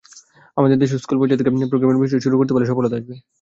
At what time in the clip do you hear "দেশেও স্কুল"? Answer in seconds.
0.81-1.17